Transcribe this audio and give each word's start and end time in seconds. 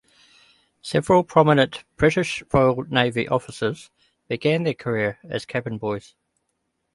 Several 0.81 1.23
prominent 1.23 1.83
British 1.95 2.41
Royal 2.51 2.85
Navy 2.85 3.27
officers 3.27 3.91
began 4.27 4.63
their 4.63 4.73
career 4.73 5.19
as 5.23 5.45
cabin 5.45 5.77
boys. 5.77 6.15